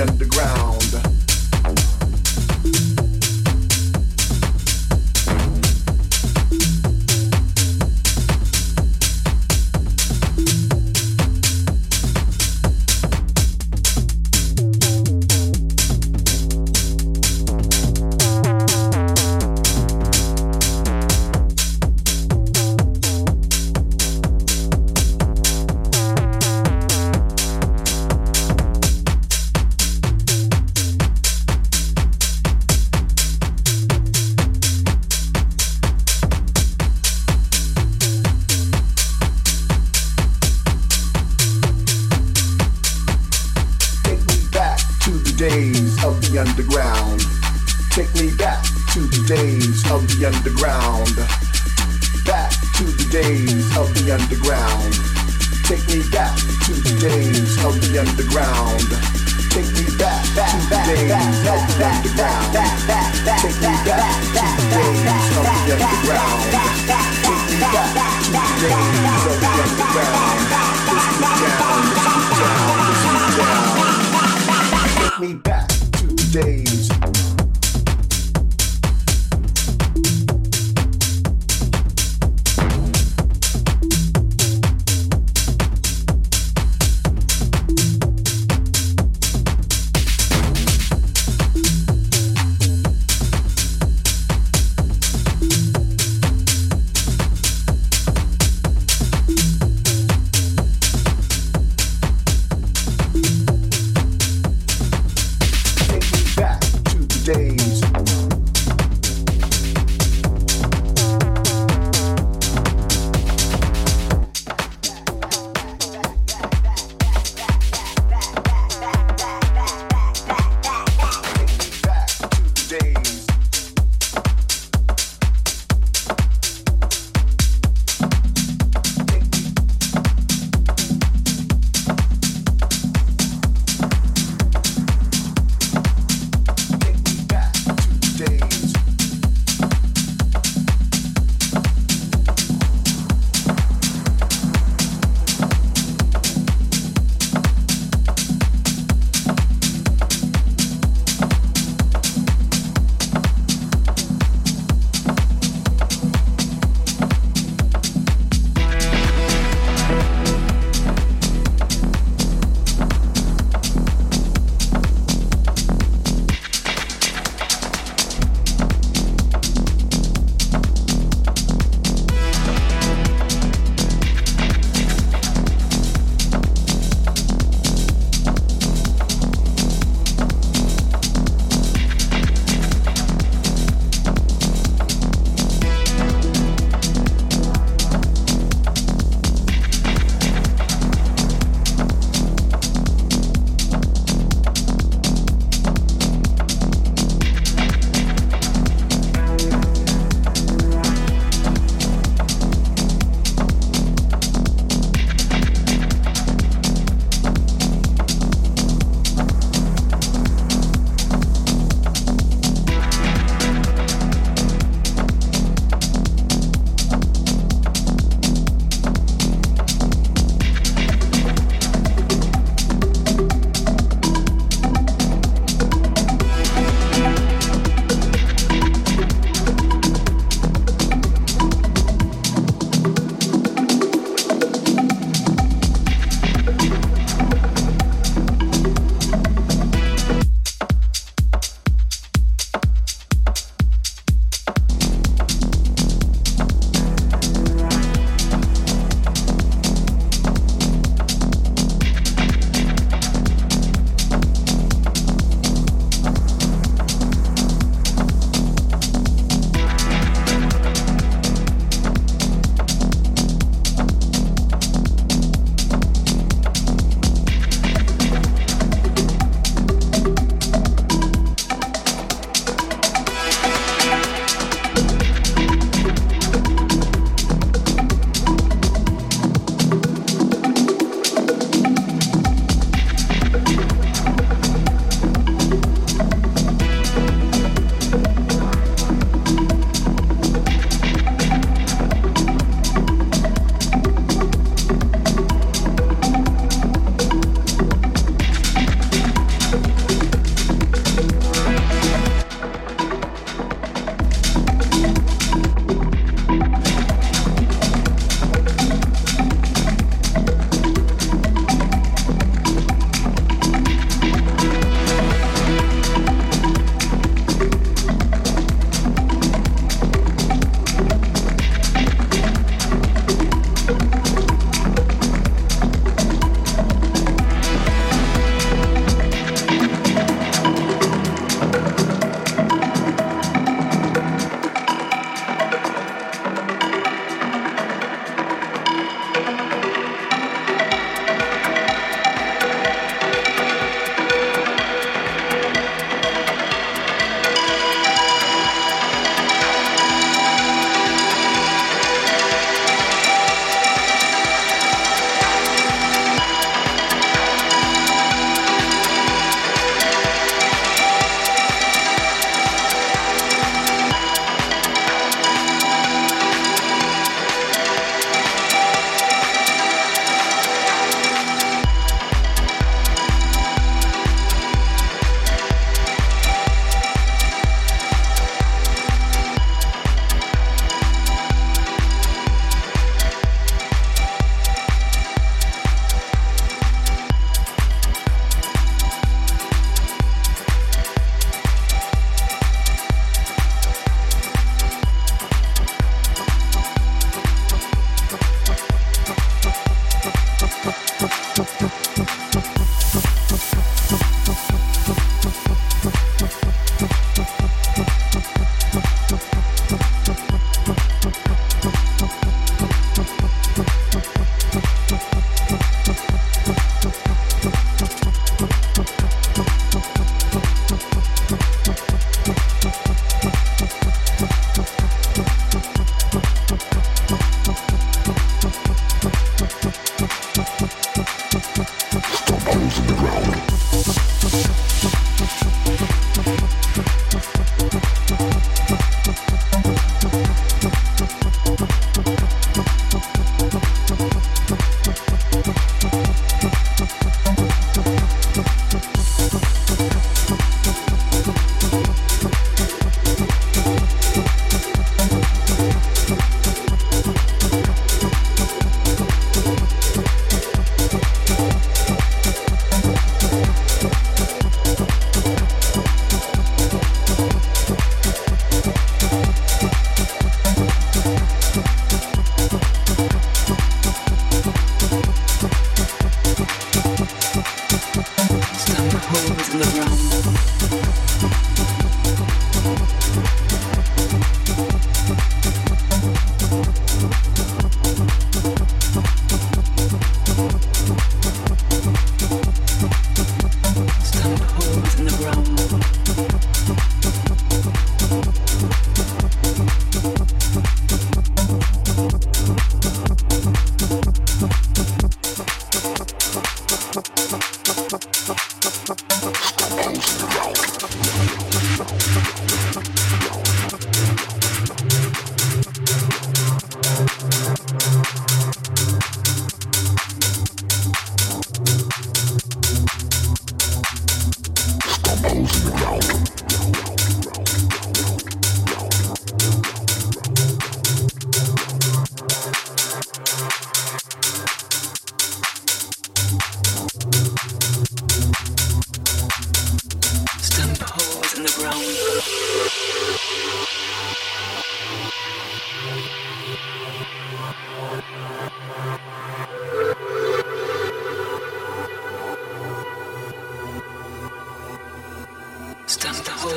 underground. 0.00 0.67